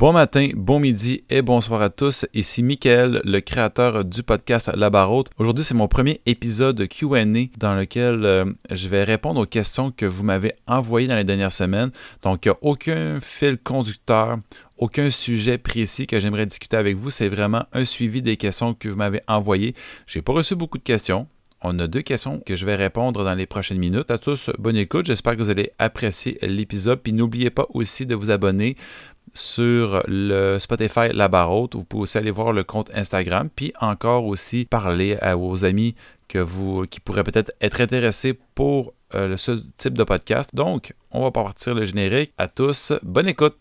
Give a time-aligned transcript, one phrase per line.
[0.00, 2.24] Bon matin, bon midi et bonsoir à tous.
[2.32, 5.28] Ici Mickaël, le créateur du podcast La Barotte.
[5.36, 7.26] Aujourd'hui, c'est mon premier épisode QA
[7.58, 11.52] dans lequel euh, je vais répondre aux questions que vous m'avez envoyées dans les dernières
[11.52, 11.90] semaines.
[12.22, 14.38] Donc, il n'y a aucun fil conducteur,
[14.78, 17.10] aucun sujet précis que j'aimerais discuter avec vous.
[17.10, 19.74] C'est vraiment un suivi des questions que vous m'avez envoyées.
[20.06, 21.26] J'ai pas reçu beaucoup de questions.
[21.62, 24.10] On a deux questions que je vais répondre dans les prochaines minutes.
[24.10, 25.04] À tous, bonne écoute.
[25.04, 27.00] J'espère que vous allez apprécier l'épisode.
[27.02, 28.78] Puis n'oubliez pas aussi de vous abonner
[29.34, 31.74] sur le Spotify La Barotte.
[31.74, 35.94] Vous pouvez aussi aller voir le compte Instagram, puis encore aussi parler à vos amis
[36.28, 40.54] qui pourraient peut-être être intéressés pour euh, ce type de podcast.
[40.54, 42.32] Donc, on va partir le générique.
[42.38, 43.56] À tous, bonne écoute!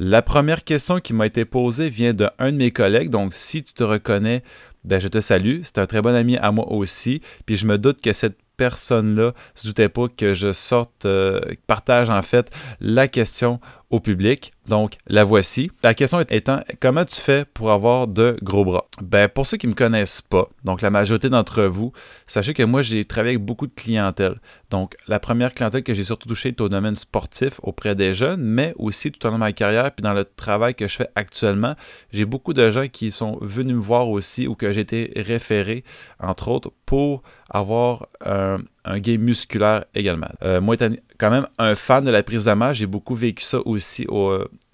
[0.00, 3.10] La première question qui m'a été posée vient d'un de mes collègues.
[3.10, 4.44] Donc, si tu te reconnais,
[4.84, 5.62] ben, je te salue.
[5.64, 7.20] C'est un très bon ami à moi aussi.
[7.46, 11.40] Puis je me doute que cette personne-là ne se doutait pas que je sorte, euh,
[11.66, 12.48] partage en fait
[12.80, 13.58] la question
[13.90, 14.52] au public.
[14.66, 15.70] Donc, la voici.
[15.82, 18.86] La question étant, comment tu fais pour avoir de gros bras?
[19.00, 21.92] Ben, pour ceux qui ne me connaissent pas, donc la majorité d'entre vous,
[22.26, 24.40] sachez que moi, j'ai travaillé avec beaucoup de clientèle.
[24.70, 28.42] Donc, la première clientèle que j'ai surtout touchée est au domaine sportif auprès des jeunes,
[28.42, 31.08] mais aussi tout au long de ma carrière, puis dans le travail que je fais
[31.14, 31.74] actuellement,
[32.12, 35.82] j'ai beaucoup de gens qui sont venus me voir aussi ou que j'ai été référé,
[36.20, 40.30] entre autres, pour avoir un, un gain musculaire également.
[40.42, 43.58] Euh, moi, étant quand même un fan de la prise de j'ai beaucoup vécu ça
[43.66, 44.06] aussi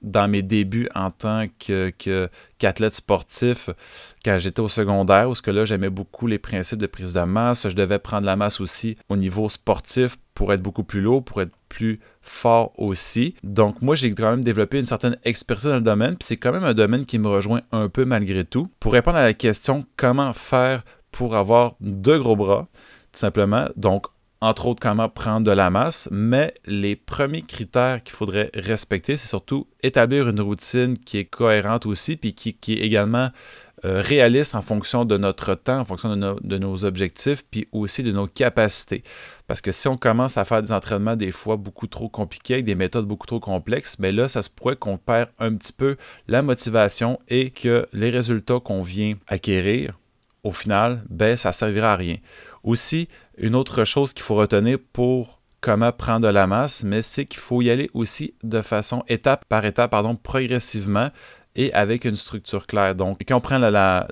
[0.03, 3.71] dans mes débuts en tant qu'athlète sportif
[4.25, 7.21] quand j'étais au secondaire, où ce que là, j'aimais beaucoup les principes de prise de
[7.21, 7.69] masse.
[7.69, 11.43] Je devais prendre la masse aussi au niveau sportif pour être beaucoup plus lourd, pour
[11.43, 13.35] être plus fort aussi.
[13.43, 16.53] Donc moi, j'ai quand même développé une certaine expertise dans le domaine, puis c'est quand
[16.53, 18.69] même un domaine qui me rejoint un peu malgré tout.
[18.81, 22.67] Pour répondre à la question comment faire pour avoir de gros bras,
[23.15, 23.69] tout simplement.
[23.77, 24.07] Donc,
[24.41, 29.29] entre autres, comment prendre de la masse, mais les premiers critères qu'il faudrait respecter, c'est
[29.29, 33.31] surtout établir une routine qui est cohérente aussi, puis qui, est également
[33.87, 38.13] euh, réaliste en fonction de notre temps, en fonction de, nos objectifs, puis aussi de
[38.13, 39.03] nos capacités.
[39.47, 42.67] Parce que si on commence à faire des entraînements des fois beaucoup trop compliqués, avec
[42.67, 45.97] des méthodes beaucoup trop complexes, bien là, ça se pourrait qu'on perd un petit peu
[46.29, 49.99] la motivation et que les résultats qu'on vient acquérir,
[50.43, 52.17] au final, ben, ça ne servira à rien.
[52.65, 53.09] Aussi,
[53.39, 57.41] une autre chose qu'il faut retenir pour comment prendre de la masse, mais c'est qu'il
[57.41, 61.11] faut y aller aussi de façon étape par étape, pardon, progressivement
[61.57, 62.95] et avec une structure claire.
[62.95, 64.09] Donc, quand on prend la,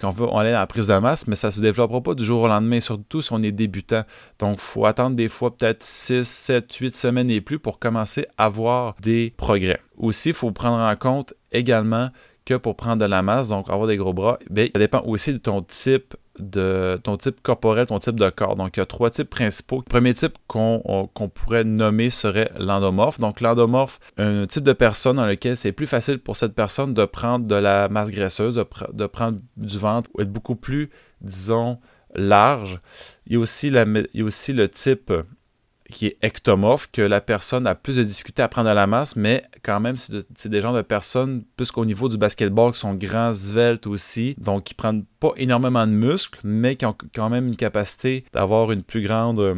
[0.00, 2.14] quand on veut aller dans la prise de masse, mais ça ne se développera pas
[2.14, 4.04] du jour au lendemain, surtout si on est débutant.
[4.38, 8.26] Donc, il faut attendre des fois peut-être 6, 7, 8 semaines et plus pour commencer
[8.38, 9.80] à voir des progrès.
[9.96, 12.10] Aussi, il faut prendre en compte également
[12.44, 15.32] que pour prendre de la masse, donc avoir des gros bras, bien, ça dépend aussi
[15.32, 18.56] de ton type de ton type corporel, ton type de corps.
[18.56, 19.78] Donc, il y a trois types principaux.
[19.78, 23.20] Le premier type qu'on pourrait nommer serait l'endomorphe.
[23.20, 27.04] Donc, l'endomorphe, un type de personne dans lequel c'est plus facile pour cette personne de
[27.04, 31.78] prendre de la masse graisseuse, de, prendre du ventre, ou être beaucoup plus, disons,
[32.14, 32.80] large.
[33.26, 33.70] Il y a aussi
[34.52, 35.12] le type
[35.90, 39.16] qui est ectomorphe, que la personne a plus de difficultés à prendre de la masse,
[39.16, 42.94] mais quand même, c'est des genres de personnes, plus qu'au niveau du basketball, qui sont
[42.94, 47.48] grands, sveltes aussi, donc qui prennent pas énormément de muscles, mais qui ont quand même
[47.48, 49.54] une capacité d'avoir une plus grande euh,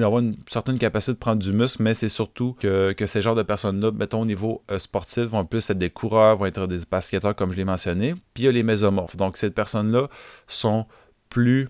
[0.00, 3.42] d'avoir une certaine capacité de prendre du muscle, mais c'est surtout que, ces genres de
[3.42, 7.34] personnes-là, mettons au niveau euh, sportif, vont plus être des coureurs, vont être des basketteurs,
[7.34, 8.14] comme je l'ai mentionné.
[8.32, 9.16] Puis il y a les mésomorphes.
[9.16, 10.08] Donc ces personnes-là
[10.46, 10.86] sont
[11.28, 11.68] plus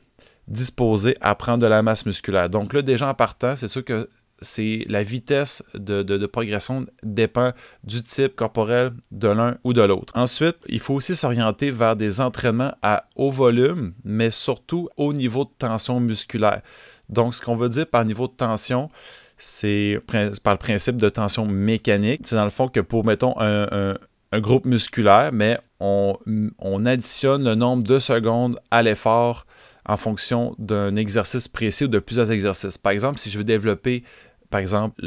[0.52, 2.48] disposé à prendre de la masse musculaire.
[2.50, 4.08] Donc là, déjà en partant, c'est sûr que
[4.42, 7.52] c'est la vitesse de, progression dépend
[7.84, 10.12] du type corporel de l'un ou de l'autre.
[10.16, 15.44] Ensuite, il faut aussi s'orienter vers des entraînements à haut volume, mais surtout au niveau
[15.44, 16.60] de tension musculaire.
[17.08, 18.90] Donc, ce qu'on veut dire par niveau de tension,
[19.38, 20.00] c'est
[20.42, 22.22] par le principe de tension mécanique.
[22.24, 23.96] C'est dans le fond que pour, mettons, un,
[24.34, 29.46] groupe musculaire, mais on additionne le nombre de secondes à l'effort
[29.86, 32.78] en fonction d'un exercice précis ou de plusieurs exercices.
[32.78, 34.04] Par exemple, si je veux développer,
[34.50, 35.00] par exemple,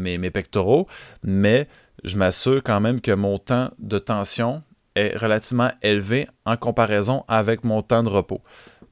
[0.00, 0.86] mes, pectoraux,
[1.22, 1.68] mais
[2.04, 4.62] je m'assure quand même que mon temps de tension
[4.94, 8.42] est relativement élevé en comparaison avec mon temps de repos.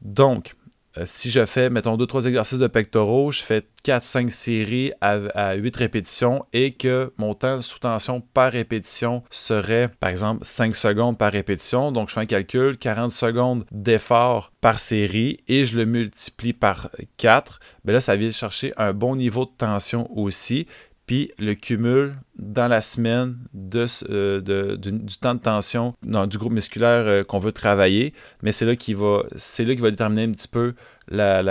[0.03, 0.55] Donc,
[0.99, 5.77] euh, si je fais, mettons, 2-3 exercices de pectoraux, je fais 4-5 séries à, 8
[5.77, 11.33] répétitions et que mon temps sous tension par répétition serait, par exemple, 5 secondes par
[11.33, 11.93] répétition.
[11.93, 16.91] Donc, je fais un calcul, 40 secondes d'effort par série et je le multiplie par
[17.19, 17.61] 4.
[17.85, 20.67] Mais là, ça vient chercher un bon niveau de tension aussi.
[21.11, 23.37] Puis le cumul dans la semaine
[23.75, 28.15] euh, du temps de tension du groupe musculaire euh, qu'on veut travailler,
[28.45, 30.75] mais c'est là qui va c'est déterminer un petit peu
[31.09, 31.43] la,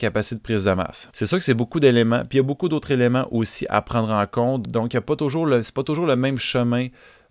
[0.00, 1.10] capacité de prise de masse.
[1.12, 3.82] C'est sûr que c'est beaucoup d'éléments, puis il y a beaucoup d'autres éléments aussi à
[3.82, 4.68] prendre en compte.
[4.68, 6.86] Donc, il n'est pas toujours le, toujours le même chemin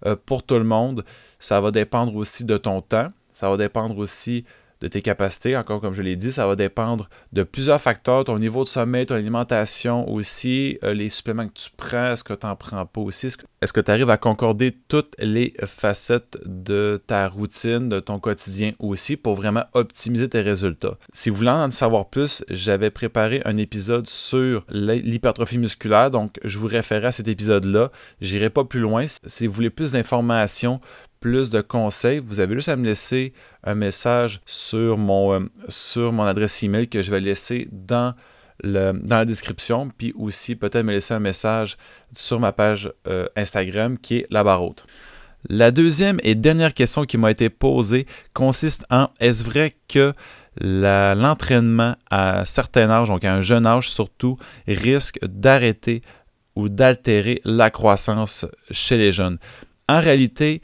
[0.06, 1.04] euh, pour tout le monde.
[1.40, 3.12] Ça va dépendre aussi de ton temps.
[3.34, 4.46] Ça va dépendre aussi
[4.82, 5.56] de tes capacités.
[5.56, 9.06] Encore comme je l'ai dit, ça va dépendre de plusieurs facteurs, ton niveau de sommeil,
[9.06, 13.02] ton alimentation aussi, euh, les suppléments que tu prends, est-ce que tu n'en prends pas
[13.02, 13.28] aussi,
[13.62, 18.74] est-ce que tu arrives à concorder toutes les facettes de ta routine, de ton quotidien
[18.80, 20.98] aussi pour vraiment optimiser tes résultats?
[21.14, 26.58] Si vous voulez en savoir plus, j'avais préparé un épisode sur l'hypertrophie musculaire, donc je
[26.58, 27.92] vous référerai à cet épisode-là.
[28.20, 29.06] J'irai pas plus loin.
[29.26, 30.82] Si vous voulez plus d'informations,
[31.22, 33.32] plus de conseils, vous avez juste à me laisser
[33.64, 38.14] un message sur mon, euh, sur mon adresse email que je vais laisser dans,
[38.64, 41.78] la description, puis aussi peut-être me laisser un message
[42.16, 44.86] sur ma page euh, Instagram qui est la barre haute.
[45.50, 50.14] La deuxième et dernière question qui m'a été posée consiste en est-ce vrai que
[50.60, 56.04] l'entraînement à certain âge, donc à un jeune âge surtout, risque d'arrêter
[56.56, 59.40] ou d'altérer la croissance chez les jeunes?
[59.90, 60.62] En réalité,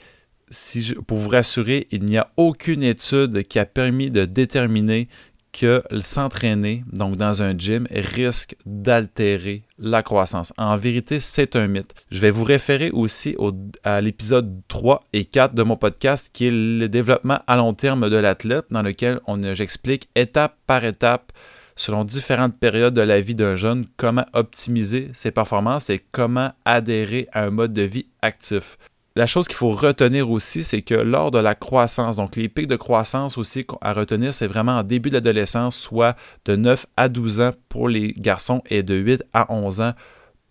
[1.07, 5.07] pour vous rassurer, il n'y a aucune étude qui a permis de déterminer
[5.51, 10.53] que s'entraîner, donc dans un gym, risque d'altérer la croissance.
[10.57, 11.95] En vérité, c'est un mythe.
[12.11, 13.35] Je vais vous référer aussi
[13.83, 18.09] à l'épisode 3 et 4 de mon podcast qui est le développement à long terme
[18.09, 19.19] de l'athlète, dans lequel
[19.53, 21.31] j'explique étape par étape
[21.75, 27.27] selon différentes périodes de la vie d'un jeune, comment optimiser ses performances et comment adhérer
[27.31, 28.77] à un mode de vie actif.
[29.17, 32.67] La chose qu'il faut retenir aussi, c'est que lors de la croissance, donc les pics
[32.67, 36.15] de croissance aussi à retenir, c'est vraiment en début de l'adolescence, soit
[36.45, 39.93] de 9 à 12 ans pour les garçons et de 8 à 11 ans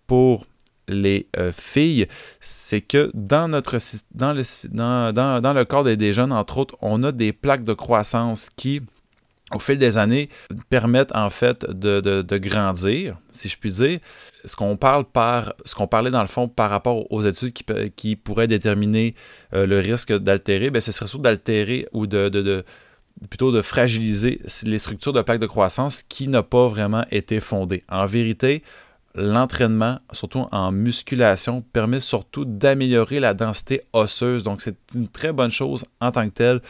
[0.09, 0.47] pour
[0.89, 2.09] les euh, filles,
[2.41, 3.79] c'est que dans, notre,
[4.17, 7.73] dans, le, dans, dans, le corps des jeunes, entre autres, on a des plaques de
[7.73, 8.83] croissance qui,
[9.55, 10.29] au fil des années,
[10.71, 14.01] permettent en fait de, grandir, si je puis dire.
[14.45, 17.53] Ce qu'on parle par, ce qu'on parlait dans le fond par rapport aux études
[17.95, 19.15] qui, pourraient déterminer
[19.55, 22.65] euh, le risque d'altérer, ben, ce serait surtout d'altérer ou de,
[23.29, 27.85] plutôt de fragiliser les structures de plaques de croissance qui n'ont pas vraiment été fondées.
[27.89, 28.63] En vérité,
[29.17, 34.43] l'entraînement, surtout en musculation, permet surtout d'améliorer la densité osseuse.
[34.43, 36.61] Donc, c'est une très bonne chose en tant que telle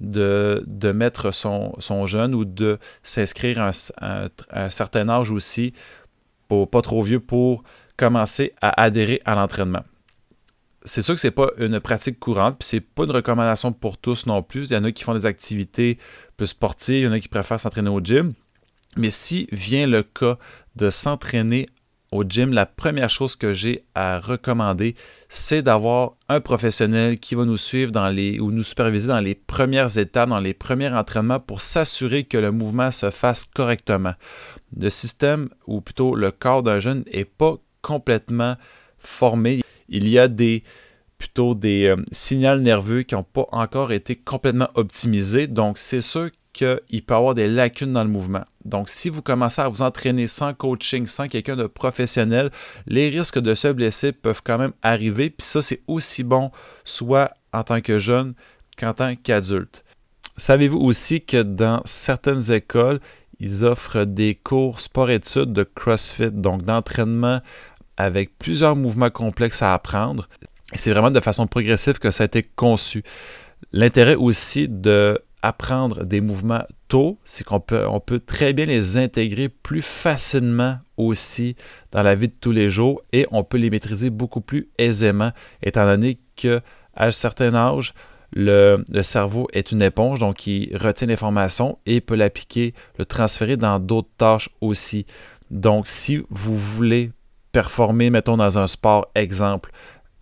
[0.00, 3.70] de, de mettre son, son, jeune ou de s'inscrire
[4.00, 5.72] à, un certain âge aussi,
[6.48, 7.64] pour, pas trop vieux, pour
[7.96, 9.84] commencer à adhérer à l'entraînement.
[10.84, 14.26] C'est sûr que c'est pas une pratique courante, puis c'est pas une recommandation pour tous
[14.26, 14.66] non plus.
[14.66, 15.98] Il y en a qui font des activités
[16.36, 18.34] plus sportives, il y en a qui préfèrent s'entraîner au gym.
[18.96, 20.36] Mais si vient le cas
[20.76, 21.66] de s'entraîner
[22.14, 24.94] au gym, la première chose que j'ai à recommander,
[25.28, 29.34] c'est d'avoir un professionnel qui va nous suivre dans les ou nous superviser dans les
[29.34, 34.14] premières étapes, dans les premiers entraînements pour s'assurer que le mouvement se fasse correctement.
[34.78, 38.54] Le système, ou plutôt le corps d'un jeune, n'est pas complètement
[38.98, 39.62] formé.
[39.88, 40.62] Il y a des
[41.18, 45.46] plutôt des euh, signaux nerveux qui n'ont pas encore été complètement optimisés.
[45.48, 48.44] Donc, c'est sûr qu'il peut y avoir des lacunes dans le mouvement.
[48.64, 52.50] Donc, si vous commencez à vous entraîner sans coaching, sans quelqu'un de professionnel,
[52.86, 55.28] les risques de se blesser peuvent quand même arriver.
[55.28, 56.50] Puis ça, c'est aussi bon
[56.84, 58.34] soit en tant que jeune
[58.78, 59.84] qu'en tant qu'adulte.
[60.36, 63.00] Savez-vous aussi que dans certaines écoles,
[63.38, 67.40] ils offrent des cours sport-études de CrossFit, donc d'entraînement
[67.96, 70.28] avec plusieurs mouvements complexes à apprendre.
[70.74, 73.04] C'est vraiment de façon progressive que ça a été conçu.
[73.72, 78.96] L'intérêt aussi de apprendre des mouvements tôt, c'est qu'on peut, on peut très bien les
[78.96, 81.54] intégrer plus facilement aussi
[81.92, 85.32] dans la vie de tous les jours et on peut les maîtriser beaucoup plus aisément,
[85.62, 86.62] étant donné qu'à
[86.96, 87.92] un certain âge,
[88.32, 93.58] le, le, cerveau est une éponge, donc il retient l'information et peut l'appliquer, le transférer
[93.58, 95.04] dans d'autres tâches aussi.
[95.50, 97.12] Donc, si vous voulez
[97.52, 99.70] performer, mettons, dans un sport, exemple,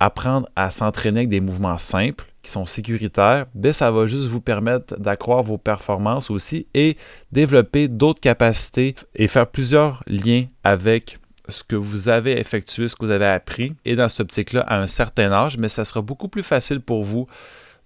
[0.03, 4.41] apprendre à s'entraîner avec des mouvements simples, qui sont sécuritaires, ben ça va juste vous
[4.41, 6.97] permettre d'accroître vos performances aussi et
[7.31, 13.05] développer d'autres capacités et faire plusieurs liens avec ce que vous avez effectué, ce que
[13.05, 13.75] vous avez appris.
[13.85, 17.05] Et dans cette optique-là, à un certain âge, mais ça sera beaucoup plus facile pour
[17.05, 17.27] vous,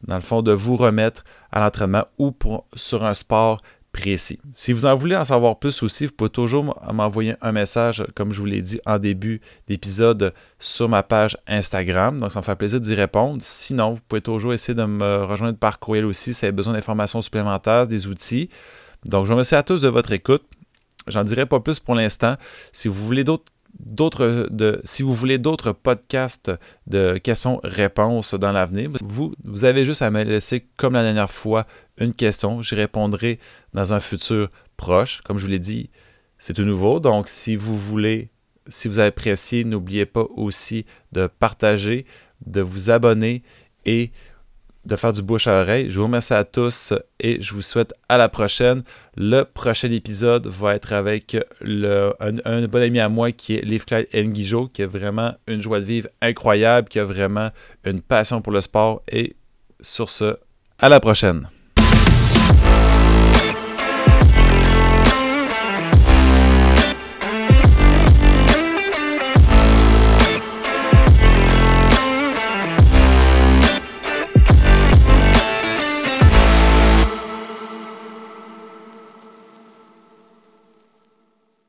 [0.07, 2.35] dans le fond, de vous remettre à l'entraînement ou
[2.75, 3.61] sur un sport
[4.53, 8.31] si vous en voulez en savoir plus aussi, vous pouvez toujours m'envoyer un message, comme
[8.31, 12.19] je vous l'ai dit en début d'épisode, sur ma page Instagram.
[12.19, 13.39] Donc, ça me fait plaisir d'y répondre.
[13.41, 16.73] Sinon, vous pouvez toujours essayer de me rejoindre par courriel aussi si vous avez besoin
[16.73, 18.49] d'informations supplémentaires, des outils.
[19.05, 20.43] Donc, je vous remercie à tous de votre écoute.
[21.07, 22.35] J'en dirai pas plus pour l'instant.
[22.71, 26.51] Si vous voulez d'autres d'autres de si vous voulez d'autres podcasts
[26.87, 31.67] de questions-réponses dans l'avenir, vous, vous avez juste à me laisser comme la dernière fois
[31.97, 33.39] une question, j'y répondrai
[33.73, 35.21] dans un futur proche.
[35.21, 35.89] Comme je vous l'ai dit,
[36.37, 38.29] c'est tout nouveau, donc si vous voulez
[38.69, 42.05] si vous avez apprécié, n'oubliez pas aussi de partager,
[42.45, 43.43] de vous abonner
[43.85, 44.11] et
[44.87, 45.91] de faire du bouche à oreille.
[45.91, 48.83] Je vous remercie à tous et je vous souhaite à la prochaine.
[49.15, 54.07] Le prochain épisode va être avec un, bon ami à moi qui est Liv Clyde
[54.13, 57.49] Nguijo, qui a vraiment une joie de vivre incroyable, qui a vraiment
[57.83, 59.03] une passion pour le sport.
[59.11, 59.35] Et
[59.81, 60.37] sur ce,
[60.79, 61.47] à la prochaine.